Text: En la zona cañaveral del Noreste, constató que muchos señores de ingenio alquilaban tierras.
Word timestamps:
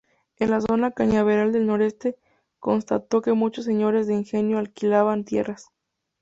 En 0.39 0.49
la 0.49 0.61
zona 0.61 0.89
cañaveral 0.89 1.51
del 1.51 1.67
Noreste, 1.67 2.17
constató 2.57 3.21
que 3.21 3.33
muchos 3.33 3.65
señores 3.65 4.07
de 4.07 4.15
ingenio 4.15 4.57
alquilaban 4.57 5.25
tierras. 5.25 5.67